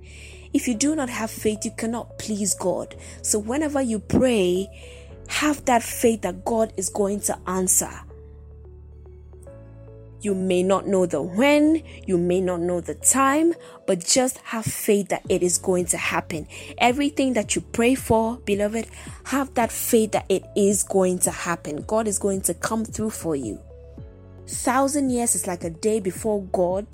If 0.53 0.67
you 0.67 0.75
do 0.75 0.95
not 0.95 1.09
have 1.09 1.31
faith, 1.31 1.65
you 1.65 1.71
cannot 1.71 2.19
please 2.19 2.53
God. 2.53 2.95
So, 3.23 3.39
whenever 3.39 3.81
you 3.81 3.97
pray, 3.99 4.69
have 5.27 5.65
that 5.65 5.81
faith 5.81 6.21
that 6.21 6.45
God 6.45 6.73
is 6.77 6.89
going 6.89 7.21
to 7.21 7.39
answer. 7.47 7.91
You 10.23 10.33
may 10.33 10.63
not 10.63 10.87
know 10.87 11.05
the 11.05 11.21
when, 11.21 11.83
you 12.07 12.17
may 12.17 12.39
not 12.39 12.61
know 12.61 12.79
the 12.79 12.95
time, 12.95 13.53
but 13.85 14.05
just 14.05 14.37
have 14.37 14.63
faith 14.63 15.09
that 15.09 15.21
it 15.27 15.43
is 15.43 15.57
going 15.57 15.85
to 15.87 15.97
happen. 15.97 16.47
Everything 16.77 17.33
that 17.33 17.55
you 17.55 17.61
pray 17.61 17.93
for, 17.93 18.37
beloved, 18.45 18.87
have 19.25 19.53
that 19.55 19.69
faith 19.69 20.13
that 20.13 20.25
it 20.29 20.45
is 20.55 20.83
going 20.83 21.19
to 21.19 21.31
happen. 21.31 21.83
God 21.83 22.07
is 22.07 22.19
going 22.19 22.39
to 22.43 22.53
come 22.53 22.85
through 22.85 23.09
for 23.09 23.35
you. 23.35 23.59
Thousand 24.47 25.09
years 25.09 25.35
is 25.35 25.45
like 25.45 25.65
a 25.65 25.69
day 25.69 25.99
before 25.99 26.41
God. 26.53 26.87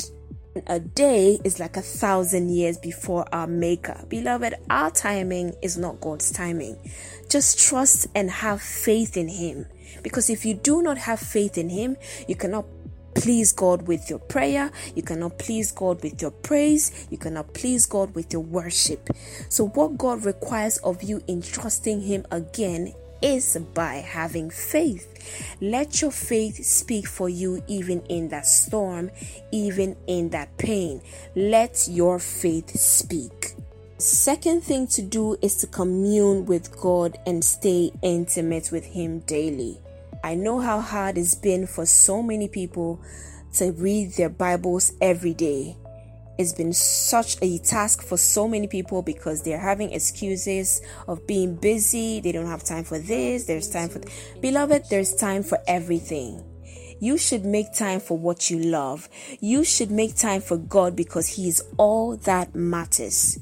And 0.55 0.63
A 0.65 0.79
day 0.79 1.39
is 1.43 1.59
like 1.59 1.77
a 1.77 1.83
thousand 1.83 2.49
years 2.49 2.79
before 2.79 3.27
our 3.31 3.45
Maker. 3.45 4.03
Beloved, 4.09 4.55
our 4.71 4.89
timing 4.89 5.53
is 5.61 5.77
not 5.77 6.01
God's 6.01 6.31
timing. 6.31 6.77
Just 7.29 7.59
trust 7.59 8.07
and 8.15 8.31
have 8.31 8.59
faith 8.59 9.15
in 9.15 9.27
Him. 9.27 9.67
Because 10.01 10.31
if 10.31 10.45
you 10.45 10.55
do 10.55 10.81
not 10.81 10.97
have 10.97 11.19
faith 11.19 11.57
in 11.57 11.69
Him, 11.69 11.97
you 12.27 12.35
cannot 12.35 12.65
please 13.19 13.51
God 13.51 13.85
with 13.87 14.09
your 14.09 14.19
prayer. 14.19 14.71
You 14.95 15.03
cannot 15.03 15.37
please 15.37 15.71
God 15.71 16.01
with 16.01 16.21
your 16.21 16.31
praise. 16.31 17.07
You 17.09 17.17
cannot 17.17 17.53
please 17.53 17.85
God 17.85 18.15
with 18.15 18.31
your 18.31 18.41
worship. 18.41 19.09
So, 19.49 19.67
what 19.67 19.97
God 19.97 20.23
requires 20.25 20.77
of 20.77 21.03
you 21.03 21.21
in 21.27 21.41
trusting 21.41 22.01
Him 22.01 22.25
again 22.31 22.93
is 23.21 23.57
by 23.73 23.95
having 23.95 24.49
faith. 24.49 25.05
Let 25.59 26.01
your 26.01 26.11
faith 26.11 26.63
speak 26.65 27.07
for 27.07 27.27
you 27.27 27.61
even 27.67 28.01
in 28.03 28.29
that 28.29 28.45
storm, 28.45 29.11
even 29.51 29.97
in 30.07 30.29
that 30.29 30.57
pain. 30.57 31.01
Let 31.35 31.87
your 31.89 32.19
faith 32.19 32.69
speak. 32.79 33.55
Second 33.97 34.63
thing 34.63 34.87
to 34.87 35.01
do 35.01 35.35
is 35.41 35.57
to 35.57 35.67
commune 35.67 36.45
with 36.45 36.79
God 36.79 37.17
and 37.25 37.43
stay 37.43 37.91
intimate 38.01 38.71
with 38.71 38.85
Him 38.85 39.19
daily. 39.19 39.77
I 40.23 40.35
know 40.35 40.59
how 40.59 40.81
hard 40.81 41.17
it's 41.17 41.35
been 41.35 41.65
for 41.65 41.85
so 41.85 42.21
many 42.21 42.47
people 42.47 43.01
to 43.53 43.71
read 43.71 44.13
their 44.13 44.29
Bibles 44.29 44.91
every 45.01 45.33
day. 45.33 45.77
It's 46.37 46.53
been 46.53 46.73
such 46.73 47.37
a 47.41 47.57
task 47.59 48.01
for 48.01 48.17
so 48.17 48.47
many 48.47 48.67
people 48.67 49.01
because 49.01 49.43
they're 49.43 49.59
having 49.59 49.91
excuses 49.91 50.81
of 51.07 51.25
being 51.27 51.55
busy. 51.55 52.21
They 52.21 52.31
don't 52.31 52.47
have 52.47 52.63
time 52.63 52.83
for 52.83 52.97
this. 52.99 53.45
There's 53.45 53.69
time 53.69 53.89
for. 53.89 53.99
Th- 53.99 54.41
Beloved, 54.41 54.85
there's 54.89 55.15
time 55.15 55.43
for 55.43 55.59
everything. 55.67 56.43
You 57.01 57.17
should 57.17 57.45
make 57.45 57.73
time 57.73 57.99
for 57.99 58.17
what 58.17 58.49
you 58.49 58.59
love. 58.59 59.09
You 59.39 59.63
should 59.63 59.91
make 59.91 60.15
time 60.15 60.41
for 60.41 60.57
God 60.57 60.95
because 60.95 61.27
He 61.27 61.47
is 61.47 61.63
all 61.77 62.17
that 62.17 62.55
matters. 62.55 63.39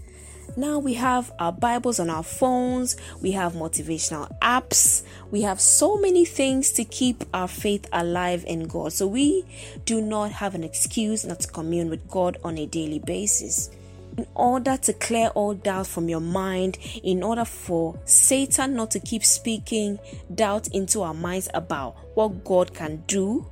Now 0.57 0.79
we 0.79 0.95
have 0.95 1.31
our 1.37 1.51
Bibles 1.51 1.99
on 1.99 2.09
our 2.09 2.23
phones, 2.23 2.97
we 3.21 3.33
have 3.33 3.53
motivational 3.53 4.35
apps, 4.39 5.03
we 5.29 5.43
have 5.43 5.61
so 5.61 5.97
many 5.97 6.25
things 6.25 6.71
to 6.71 6.83
keep 6.83 7.23
our 7.31 7.47
faith 7.47 7.87
alive 7.93 8.43
in 8.47 8.63
God. 8.63 8.91
So 8.91 9.05
we 9.05 9.45
do 9.85 10.01
not 10.01 10.31
have 10.31 10.55
an 10.55 10.63
excuse 10.63 11.23
not 11.25 11.41
to 11.41 11.47
commune 11.47 11.91
with 11.91 12.09
God 12.09 12.37
on 12.43 12.57
a 12.57 12.65
daily 12.65 12.97
basis. 12.97 13.69
In 14.17 14.25
order 14.33 14.77
to 14.77 14.93
clear 14.93 15.27
all 15.35 15.53
doubt 15.53 15.85
from 15.85 16.09
your 16.09 16.21
mind, 16.21 16.79
in 17.03 17.21
order 17.21 17.45
for 17.45 17.99
Satan 18.05 18.73
not 18.73 18.89
to 18.91 18.99
keep 18.99 19.23
speaking 19.23 19.99
doubt 20.33 20.69
into 20.69 21.03
our 21.03 21.13
minds 21.13 21.49
about 21.53 21.97
what 22.15 22.43
God 22.43 22.73
can 22.73 23.03
do, 23.05 23.45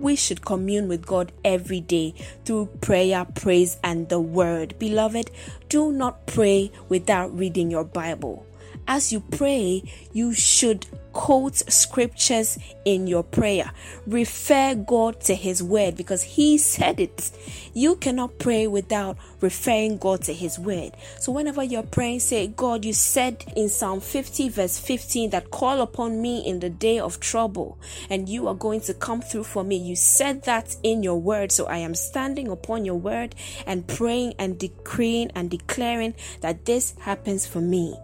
we 0.00 0.16
should 0.16 0.44
commune 0.44 0.88
with 0.88 1.06
God 1.06 1.32
every 1.44 1.80
day 1.80 2.14
through 2.44 2.66
prayer, 2.80 3.26
praise, 3.34 3.78
and 3.84 4.08
the 4.08 4.20
word. 4.20 4.78
Beloved, 4.78 5.30
do 5.68 5.92
not 5.92 6.26
pray 6.26 6.70
without 6.88 7.36
reading 7.36 7.70
your 7.70 7.84
Bible. 7.84 8.46
As 8.90 9.12
you 9.12 9.20
pray, 9.20 9.84
you 10.12 10.34
should 10.34 10.84
quote 11.12 11.54
scriptures 11.54 12.58
in 12.84 13.06
your 13.06 13.22
prayer. 13.22 13.70
Refer 14.04 14.74
God 14.74 15.20
to 15.22 15.36
His 15.36 15.62
word 15.62 15.96
because 15.96 16.24
He 16.24 16.58
said 16.58 16.98
it. 16.98 17.30
You 17.72 17.94
cannot 17.94 18.40
pray 18.40 18.66
without 18.66 19.16
referring 19.40 19.98
God 19.98 20.22
to 20.22 20.34
His 20.34 20.58
word. 20.58 20.90
So, 21.20 21.30
whenever 21.30 21.62
you're 21.62 21.84
praying, 21.84 22.18
say, 22.18 22.48
God, 22.48 22.84
you 22.84 22.92
said 22.92 23.44
in 23.56 23.68
Psalm 23.68 24.00
50, 24.00 24.48
verse 24.48 24.80
15, 24.80 25.30
that 25.30 25.52
call 25.52 25.82
upon 25.82 26.20
me 26.20 26.44
in 26.44 26.58
the 26.58 26.70
day 26.70 26.98
of 26.98 27.20
trouble 27.20 27.78
and 28.10 28.28
you 28.28 28.48
are 28.48 28.56
going 28.56 28.80
to 28.82 28.94
come 28.94 29.22
through 29.22 29.44
for 29.44 29.62
me. 29.62 29.76
You 29.76 29.94
said 29.94 30.42
that 30.46 30.74
in 30.82 31.04
your 31.04 31.20
word. 31.20 31.52
So, 31.52 31.66
I 31.66 31.76
am 31.76 31.94
standing 31.94 32.48
upon 32.48 32.84
your 32.84 32.96
word 32.96 33.36
and 33.68 33.86
praying 33.86 34.34
and 34.40 34.58
decreeing 34.58 35.30
and 35.36 35.48
declaring 35.48 36.14
that 36.40 36.64
this 36.64 36.96
happens 36.98 37.46
for 37.46 37.60
me. 37.60 37.94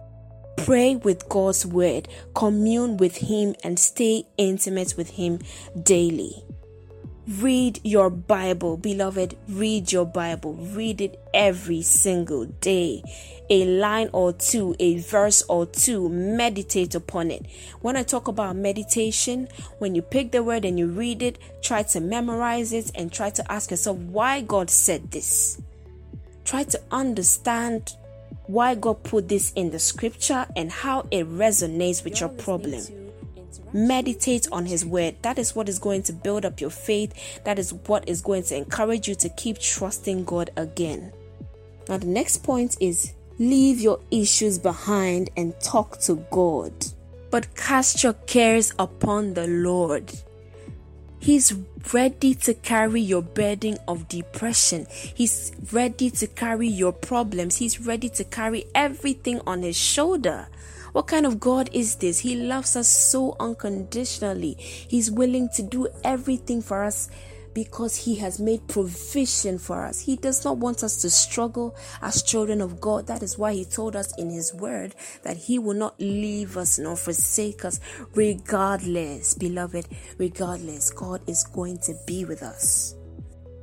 Pray 0.57 0.95
with 0.97 1.29
God's 1.29 1.65
word, 1.65 2.09
commune 2.33 2.97
with 2.97 3.17
Him, 3.17 3.55
and 3.63 3.79
stay 3.79 4.25
intimate 4.37 4.95
with 4.97 5.11
Him 5.11 5.39
daily. 5.81 6.43
Read 7.27 7.81
your 7.83 8.09
Bible, 8.09 8.77
beloved. 8.77 9.35
Read 9.49 9.91
your 9.91 10.05
Bible. 10.05 10.53
Read 10.53 11.01
it 11.01 11.19
every 11.33 11.81
single 11.81 12.45
day. 12.45 13.03
A 13.49 13.65
line 13.65 14.09
or 14.13 14.31
two, 14.31 14.75
a 14.79 14.99
verse 14.99 15.43
or 15.49 15.65
two. 15.65 16.07
Meditate 16.07 16.95
upon 16.95 17.31
it. 17.31 17.45
When 17.81 17.97
I 17.97 18.03
talk 18.03 18.29
about 18.29 18.55
meditation, 18.55 19.49
when 19.79 19.93
you 19.93 20.01
pick 20.01 20.31
the 20.31 20.41
word 20.41 20.63
and 20.63 20.79
you 20.79 20.87
read 20.87 21.21
it, 21.21 21.37
try 21.61 21.83
to 21.83 21.99
memorize 21.99 22.71
it 22.71 22.91
and 22.95 23.11
try 23.11 23.29
to 23.31 23.51
ask 23.51 23.71
yourself 23.71 23.97
why 23.97 24.39
God 24.39 24.69
said 24.69 25.11
this. 25.11 25.61
Try 26.45 26.63
to 26.63 26.81
understand 26.91 27.93
why 28.47 28.75
God 28.75 29.03
put 29.03 29.27
this 29.27 29.51
in 29.53 29.71
the 29.71 29.79
scripture 29.79 30.45
and 30.55 30.71
how 30.71 31.07
it 31.11 31.27
resonates 31.27 32.03
with 32.03 32.19
your 32.19 32.29
problem. 32.29 32.81
Meditate 33.73 34.47
on 34.51 34.65
His 34.65 34.85
word. 34.85 35.15
That 35.21 35.37
is 35.37 35.55
what 35.55 35.67
is 35.67 35.79
going 35.79 36.03
to 36.03 36.13
build 36.13 36.45
up 36.45 36.61
your 36.61 36.69
faith. 36.69 37.43
That 37.43 37.59
is 37.59 37.73
what 37.73 38.07
is 38.07 38.21
going 38.21 38.43
to 38.43 38.55
encourage 38.55 39.07
you 39.07 39.15
to 39.15 39.29
keep 39.29 39.59
trusting 39.59 40.23
God 40.23 40.49
again. 40.55 41.11
Now, 41.89 41.97
the 41.97 42.07
next 42.07 42.37
point 42.43 42.77
is 42.79 43.13
leave 43.39 43.79
your 43.79 43.99
issues 44.11 44.57
behind 44.57 45.29
and 45.35 45.59
talk 45.59 45.99
to 46.01 46.15
God. 46.31 46.73
But 47.29 47.55
cast 47.55 48.03
your 48.03 48.13
cares 48.13 48.73
upon 48.79 49.33
the 49.33 49.47
Lord. 49.47 50.13
He's 51.19 51.53
ready 51.93 52.35
to 52.35 52.53
carry 52.53 53.01
your 53.01 53.21
burden 53.21 53.77
of 53.87 54.07
depression. 54.07 54.87
He's 54.89 55.51
ready 55.71 56.09
to 56.11 56.27
carry 56.27 56.67
your 56.67 56.93
problems. 56.93 57.57
He's 57.57 57.79
ready 57.79 58.09
to 58.09 58.23
carry 58.23 58.65
everything 58.75 59.41
on 59.47 59.63
his 59.63 59.77
shoulder. 59.77 60.47
What 60.93 61.07
kind 61.07 61.25
of 61.25 61.39
God 61.39 61.69
is 61.73 61.95
this? 61.95 62.19
He 62.19 62.35
loves 62.35 62.75
us 62.75 62.87
so 62.87 63.35
unconditionally. 63.39 64.55
He's 64.57 65.11
willing 65.11 65.49
to 65.55 65.63
do 65.63 65.87
everything 66.03 66.61
for 66.61 66.83
us 66.83 67.09
because 67.57 67.95
He 67.95 68.13
has 68.17 68.39
made 68.39 68.67
provision 68.67 69.57
for 69.57 69.83
us. 69.83 69.99
He 69.99 70.15
does 70.15 70.45
not 70.45 70.59
want 70.59 70.83
us 70.83 71.01
to 71.01 71.09
struggle 71.09 71.75
as 72.03 72.21
children 72.21 72.61
of 72.61 72.79
God. 72.79 73.07
That 73.07 73.23
is 73.23 73.35
why 73.35 73.53
He 73.53 73.65
told 73.65 73.95
us 73.95 74.15
in 74.19 74.29
His 74.29 74.53
Word 74.53 74.93
that 75.23 75.37
He 75.37 75.57
will 75.57 75.73
not 75.73 75.99
leave 75.99 76.55
us 76.55 76.77
nor 76.77 76.95
forsake 76.95 77.65
us, 77.65 77.79
regardless, 78.13 79.33
beloved, 79.33 79.87
regardless. 80.19 80.91
God 80.91 81.21
is 81.25 81.45
going 81.45 81.79
to 81.79 81.95
be 82.05 82.25
with 82.25 82.43
us. 82.43 82.93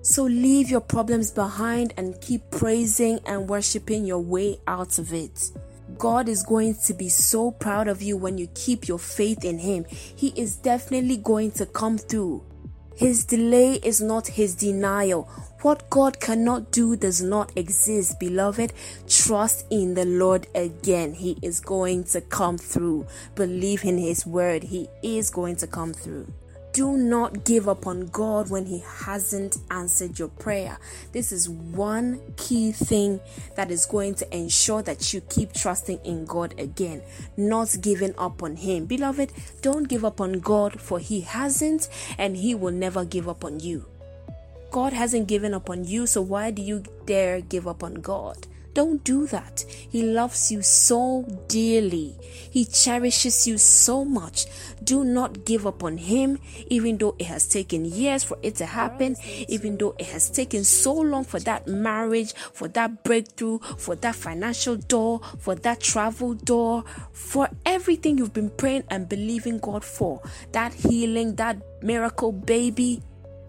So 0.02 0.24
leave 0.24 0.70
your 0.70 0.80
problems 0.80 1.30
behind 1.30 1.94
and 1.96 2.20
keep 2.20 2.50
praising 2.50 3.20
and 3.26 3.48
worshiping 3.48 4.04
your 4.04 4.18
way 4.18 4.58
out 4.66 4.98
of 4.98 5.12
it. 5.12 5.52
God 5.98 6.28
is 6.28 6.42
going 6.42 6.74
to 6.86 6.94
be 6.94 7.08
so 7.08 7.52
proud 7.52 7.86
of 7.86 8.02
you 8.02 8.16
when 8.16 8.38
you 8.38 8.48
keep 8.56 8.88
your 8.88 8.98
faith 8.98 9.44
in 9.44 9.60
Him. 9.60 9.86
He 9.88 10.30
is 10.30 10.56
definitely 10.56 11.18
going 11.18 11.52
to 11.52 11.66
come 11.66 11.96
through. 11.96 12.44
His 12.96 13.24
delay 13.24 13.74
is 13.82 14.00
not 14.00 14.28
his 14.28 14.54
denial. 14.54 15.28
What 15.64 15.88
God 15.88 16.20
cannot 16.20 16.70
do 16.70 16.94
does 16.94 17.22
not 17.22 17.50
exist, 17.56 18.20
beloved. 18.20 18.74
Trust 19.08 19.64
in 19.70 19.94
the 19.94 20.04
Lord 20.04 20.46
again. 20.54 21.14
He 21.14 21.38
is 21.40 21.58
going 21.58 22.04
to 22.04 22.20
come 22.20 22.58
through. 22.58 23.06
Believe 23.34 23.82
in 23.82 23.96
His 23.96 24.26
word. 24.26 24.64
He 24.64 24.88
is 25.02 25.30
going 25.30 25.56
to 25.56 25.66
come 25.66 25.94
through. 25.94 26.26
Do 26.74 26.96
not 26.96 27.44
give 27.44 27.68
up 27.68 27.86
on 27.86 28.08
God 28.08 28.50
when 28.50 28.66
He 28.66 28.82
hasn't 29.04 29.58
answered 29.70 30.18
your 30.18 30.26
prayer. 30.26 30.76
This 31.12 31.30
is 31.30 31.48
one 31.48 32.20
key 32.36 32.72
thing 32.72 33.20
that 33.54 33.70
is 33.70 33.86
going 33.86 34.16
to 34.16 34.36
ensure 34.36 34.82
that 34.82 35.14
you 35.14 35.20
keep 35.20 35.52
trusting 35.52 36.00
in 36.04 36.24
God 36.24 36.52
again, 36.58 37.00
not 37.36 37.76
giving 37.80 38.12
up 38.18 38.42
on 38.42 38.56
Him. 38.56 38.86
Beloved, 38.86 39.32
don't 39.62 39.88
give 39.88 40.04
up 40.04 40.20
on 40.20 40.40
God, 40.40 40.80
for 40.80 40.98
He 40.98 41.20
hasn't 41.20 41.88
and 42.18 42.36
He 42.36 42.56
will 42.56 42.72
never 42.72 43.04
give 43.04 43.28
up 43.28 43.44
on 43.44 43.60
you. 43.60 43.86
God 44.72 44.92
hasn't 44.92 45.28
given 45.28 45.54
up 45.54 45.70
on 45.70 45.84
you, 45.84 46.08
so 46.08 46.22
why 46.22 46.50
do 46.50 46.60
you 46.60 46.82
dare 47.06 47.40
give 47.40 47.68
up 47.68 47.84
on 47.84 47.94
God? 47.94 48.48
Don't 48.74 49.04
do 49.04 49.26
that. 49.28 49.64
He 49.68 50.02
loves 50.02 50.50
you 50.50 50.60
so 50.62 51.24
dearly. 51.46 52.16
He 52.20 52.64
cherishes 52.64 53.46
you 53.46 53.56
so 53.56 54.04
much. 54.04 54.46
Do 54.82 55.04
not 55.04 55.44
give 55.44 55.66
up 55.66 55.84
on 55.84 55.96
Him, 55.96 56.40
even 56.66 56.98
though 56.98 57.14
it 57.18 57.26
has 57.26 57.48
taken 57.48 57.84
years 57.84 58.24
for 58.24 58.36
it 58.42 58.56
to 58.56 58.66
happen, 58.66 59.16
even 59.48 59.78
though 59.78 59.94
it 59.98 60.06
has 60.06 60.28
taken 60.28 60.64
so 60.64 60.92
long 60.92 61.24
for 61.24 61.38
that 61.40 61.68
marriage, 61.68 62.34
for 62.34 62.66
that 62.68 63.04
breakthrough, 63.04 63.60
for 63.60 63.94
that 63.96 64.16
financial 64.16 64.76
door, 64.76 65.20
for 65.38 65.54
that 65.54 65.80
travel 65.80 66.34
door, 66.34 66.84
for 67.12 67.48
everything 67.64 68.18
you've 68.18 68.32
been 68.32 68.50
praying 68.50 68.84
and 68.90 69.08
believing 69.08 69.58
God 69.58 69.84
for. 69.84 70.20
That 70.52 70.74
healing, 70.74 71.36
that 71.36 71.58
miracle 71.82 72.32
baby 72.32 73.02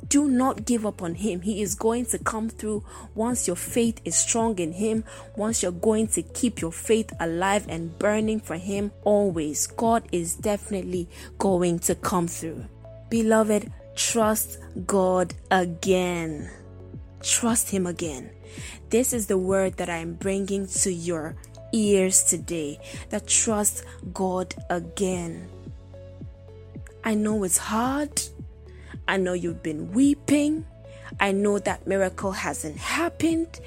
do 0.10 0.28
not 0.28 0.66
give 0.66 0.86
up 0.86 1.02
on 1.02 1.16
Him. 1.16 1.42
He 1.42 1.62
is 1.62 1.76
going 1.76 2.06
to 2.08 2.20
come 2.20 2.50
through 2.50 2.84
once 3.14 3.48
your 3.48 3.56
faith 3.56 4.02
is 4.06 4.16
strong 4.16 4.60
in 4.60 4.74
Him, 4.74 5.04
once 5.36 5.64
you're 5.64 5.72
going 5.72 6.08
to 6.10 6.22
keep 6.22 6.62
your 6.62 6.72
faith 6.72 7.12
alive 7.20 7.66
and 7.70 7.98
burning 7.98 8.40
for 8.40 8.58
Him 8.58 8.92
always. 9.04 9.68
God 9.68 10.04
is 10.12 10.36
definitely 10.36 11.10
going 11.38 11.80
to 11.80 11.96
come 11.96 12.28
through. 12.28 12.66
Beloved, 13.10 13.72
trust 13.96 14.60
God 14.86 15.34
again. 15.52 16.50
Trust 17.22 17.70
Him 17.70 17.88
again. 17.88 18.30
This 18.90 19.14
is 19.14 19.28
the 19.28 19.38
word 19.38 19.78
that 19.78 19.90
I 19.90 19.98
am 19.98 20.14
bringing 20.14 20.68
to 20.68 20.92
your 20.94 21.36
ears 21.74 22.24
today 22.24 22.80
that 23.10 23.28
trust 23.28 23.84
God 24.14 24.56
again. 24.70 25.50
I 27.04 27.14
know 27.14 27.44
it's 27.44 27.58
hard. 27.58 28.22
I 29.08 29.18
know 29.18 29.34
you've 29.34 29.64
been 29.64 29.92
weeping. 29.92 30.66
I 31.20 31.32
know 31.32 31.60
that 31.60 31.88
miracle 31.88 32.32
hasn't 32.32 32.78
happened, 32.78 33.60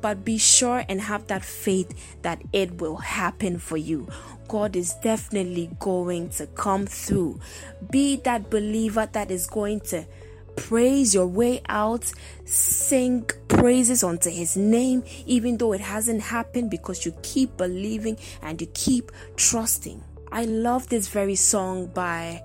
but 0.00 0.24
be 0.24 0.38
sure 0.38 0.84
and 0.88 1.00
have 1.00 1.26
that 1.28 1.44
faith 1.44 2.20
that 2.22 2.42
it 2.52 2.80
will 2.80 2.96
happen 2.96 3.58
for 3.58 3.76
you. 3.76 4.08
God 4.48 4.76
is 4.76 4.94
definitely 5.02 5.70
going 5.78 6.28
to 6.30 6.46
come 6.48 6.86
through. 6.86 7.40
Be 7.90 8.16
that 8.16 8.50
believer 8.50 9.08
that 9.12 9.30
is 9.30 9.46
going 9.46 9.80
to 9.80 10.04
praise 10.56 11.14
your 11.14 11.26
way 11.26 11.62
out, 11.68 12.12
sing 12.44 13.24
praises 13.48 14.04
unto 14.04 14.28
his 14.28 14.56
name, 14.56 15.02
even 15.24 15.56
though 15.56 15.72
it 15.72 15.80
hasn't 15.80 16.20
happened, 16.20 16.70
because 16.70 17.06
you 17.06 17.14
keep 17.22 17.56
believing 17.56 18.18
and 18.42 18.60
you 18.60 18.66
keep 18.74 19.10
trusting. 19.36 20.02
I 20.30 20.44
love 20.44 20.88
this 20.88 21.08
very 21.08 21.36
song 21.36 21.86
by 21.86 22.42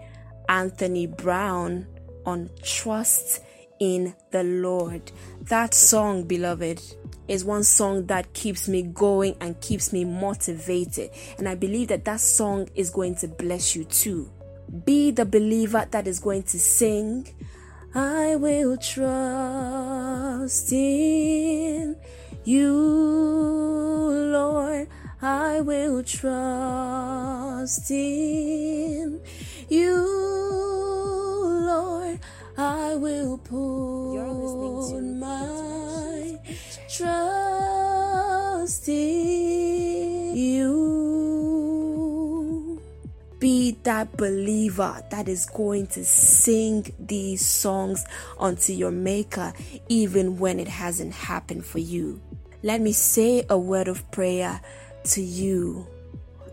Anthony 0.47 1.07
Brown 1.07 1.87
on 2.27 2.51
trust 2.61 3.41
in 3.79 4.13
the 4.31 4.43
Lord. 4.43 5.11
That 5.43 5.73
song, 5.73 6.25
beloved, 6.25 6.83
is 7.27 7.43
one 7.43 7.63
song 7.63 8.05
that 8.07 8.33
keeps 8.33 8.67
me 8.67 8.83
going 8.83 9.35
and 9.41 9.59
keeps 9.61 9.91
me 9.91 10.05
motivated. 10.05 11.09
And 11.37 11.49
I 11.49 11.55
believe 11.55 11.87
that 11.87 12.05
that 12.05 12.19
song 12.19 12.69
is 12.75 12.91
going 12.91 13.15
to 13.15 13.27
bless 13.27 13.75
you 13.75 13.85
too. 13.85 14.31
Be 14.85 15.11
the 15.11 15.25
believer 15.25 15.87
that 15.89 16.07
is 16.07 16.19
going 16.19 16.43
to 16.43 16.59
sing, 16.59 17.33
I 17.95 18.35
will 18.35 18.77
trust 18.77 20.71
in 20.71 21.95
you, 22.43 22.73
Lord. 24.31 24.89
I 25.21 25.61
will 25.61 26.03
trust 26.03 27.89
in 27.89 29.21
you. 29.69 30.76
Lord, 31.77 32.17
I 32.57 32.95
will 32.95 33.37
put 33.37 34.99
my 34.99 36.39
trust 36.89 38.89
in 38.89 40.35
you. 40.35 40.71
Be 43.37 43.77
that 43.83 44.17
believer 44.17 45.03
that 45.11 45.29
is 45.29 45.45
going 45.45 45.85
to 45.87 46.03
sing 46.03 46.91
these 46.97 47.45
songs 47.45 48.03
unto 48.39 48.73
your 48.73 48.89
Maker, 48.89 49.53
even 49.87 50.39
when 50.39 50.59
it 50.59 50.67
hasn't 50.67 51.13
happened 51.13 51.63
for 51.63 51.77
you. 51.77 52.19
Let 52.63 52.81
me 52.81 52.91
say 52.91 53.45
a 53.51 53.57
word 53.59 53.87
of 53.87 54.11
prayer 54.11 54.61
to 55.03 55.21
you 55.21 55.85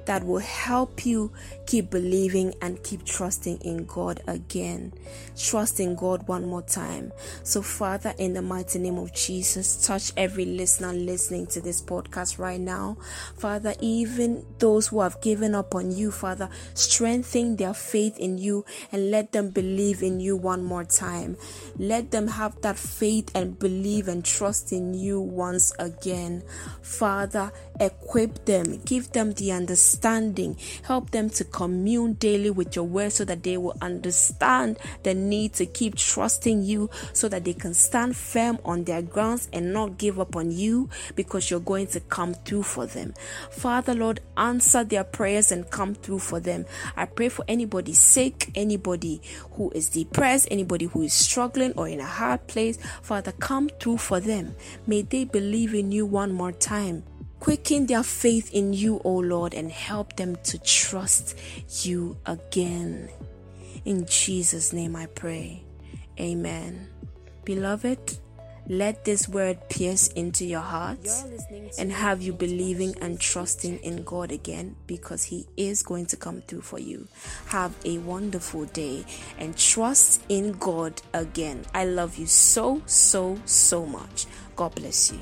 that 0.07 0.25
will 0.25 0.38
help 0.38 1.07
you 1.07 1.33
keep 1.67 1.90
believing 1.90 2.55
and 2.61 2.83
keep 2.83 3.05
trusting 3.05 3.59
in 3.59 3.85
God 3.87 4.23
again. 4.27 4.93
Trust 5.37 5.81
in 5.81 5.95
God 5.95 6.27
one 6.29 6.47
more 6.47 6.62
time. 6.62 7.12
So, 7.43 7.62
Father, 7.62 8.14
in 8.19 8.35
the 8.35 8.43
mighty 8.43 8.79
name 8.79 8.99
of 8.99 9.14
Jesus, 9.14 9.87
touch 9.87 10.12
every 10.17 10.45
listener 10.45 10.93
listening 10.93 11.47
to 11.49 11.61
this 11.61 11.83
podcast 11.83 12.38
right 12.38 12.61
now. 12.61 12.97
Father, 13.37 13.75
even 13.81 14.45
those 14.59 14.88
who 14.88 15.01
have 15.01 15.21
given 15.21 15.55
up 15.55 15.75
on 15.75 15.90
you, 15.90 16.11
Father, 16.11 16.49
strengthen 16.75 17.57
their 17.57 17.75
faith 17.75 18.19
in 18.19 18.38
you 18.38 18.64
and 18.93 19.11
let 19.11 19.33
them 19.33 19.51
believe 19.51 20.03
in 20.03 20.21
you 20.21 20.37
one 20.37 20.62
more 20.62 20.85
time. 20.85 21.37
Let 21.79 22.11
them 22.11 22.29
have 22.29 22.61
that 22.62 22.79
faith 22.79 23.31
and 23.35 23.59
believe 23.59 24.09
and 24.09 24.25
trust 24.25 24.73
in 24.73 24.95
you 24.95 25.21
once 25.21 25.73
again. 25.79 26.43
Father, 26.83 27.53
equip 27.81 28.45
them, 28.45 28.81
give 28.85 29.13
them 29.13 29.33
the 29.33 29.53
understanding, 29.53 30.57
help 30.83 31.11
them 31.11 31.31
to 31.31 31.45
commune 31.45 32.15
daily 32.15 32.51
with 32.51 32.77
your 32.77 32.85
word 32.85 33.13
so 33.13 33.25
that 33.25 33.43
they 33.43 33.57
will 33.57 33.77
understand 33.81 34.79
the 35.03 35.15
need 35.15 35.53
to 35.55 35.67
keep 35.67 35.97
trusting 35.97 36.63
you 36.63 36.91
so 37.13 37.29
that 37.29 37.45
they 37.45 37.53
can 37.53 37.75
stand 37.75 38.17
firm 38.17 38.59
on 38.65 38.85
their 38.85 39.03
grounds 39.03 39.49
and 39.53 39.73
not 39.73 39.99
give 39.99 40.21
up 40.21 40.37
on 40.37 40.51
you 40.51 40.89
because 41.15 41.51
you're 41.51 41.61
going 41.61 41.87
to 41.87 42.01
come 42.01 42.35
through 42.35 42.63
for 42.63 42.87
them. 42.87 43.15
Father, 43.51 43.95
Lord, 43.95 44.21
answer 44.37 44.85
their 44.85 45.05
prayers 45.05 45.53
and 45.53 45.71
come 45.71 45.95
through 45.95 46.21
for 46.21 46.41
them. 46.41 46.65
I 46.97 47.07
pray 47.07 47.29
for 47.29 47.45
anybody 47.49 47.93
sick, 47.93 48.51
anybody 48.55 49.21
who 49.53 49.71
is 49.71 49.89
depressed, 49.89 50.49
anybody 50.51 50.87
who 50.87 51.03
is 51.03 51.13
struggling 51.13 51.73
or 51.73 51.89
in 51.89 52.01
a 52.01 52.07
hard 52.07 52.47
place. 52.47 52.79
Father, 53.03 53.33
come 53.33 53.69
through 53.69 53.99
for 53.99 54.21
them. 54.21 54.55
May 54.87 55.03
they 55.03 55.25
believe 55.25 55.75
in 55.75 55.93
you 55.93 56.07
one 56.07 56.33
more 56.33 56.53
time. 56.53 57.05
Quicken 57.44 57.85
their 57.85 58.02
faith 58.02 58.54
in 58.54 58.72
you, 58.72 59.02
O 59.04 59.16
Lord, 59.16 59.52
and 59.52 59.70
help 59.70 60.16
them 60.16 60.35
to 60.44 60.59
trust 60.59 61.38
you 61.83 62.16
again. 62.24 63.11
In 63.85 64.07
Jesus' 64.07 64.72
name 64.72 64.96
I 64.96 65.04
pray. 65.04 65.62
Amen. 66.18 66.88
Beloved, 67.44 68.16
let 68.66 69.04
this 69.04 69.28
word 69.28 69.59
pierce 69.68 70.09
into 70.09 70.46
your 70.46 70.62
hearts 70.62 71.22
and 71.78 71.92
have 71.92 72.22
you 72.22 72.33
believing 72.33 72.94
and 73.02 73.20
trusting 73.20 73.76
in 73.80 74.04
God 74.04 74.33
again 74.33 74.76
because 74.87 75.24
He 75.24 75.46
is 75.59 75.83
going 75.83 76.07
to 76.07 76.16
come 76.16 76.40
through 76.40 76.62
for 76.62 76.78
you. 76.78 77.07
Have 77.48 77.74
a 77.85 77.98
wonderful 77.98 78.64
day 78.64 79.04
and 79.38 79.54
trust 79.54 80.22
in 80.30 80.52
God 80.52 81.02
again. 81.12 81.66
I 81.74 81.85
love 81.85 82.16
you 82.16 82.24
so, 82.24 82.80
so, 82.87 83.38
so 83.44 83.85
much. 83.85 84.24
God 84.57 84.74
bless 84.74 85.12
you. 85.12 85.20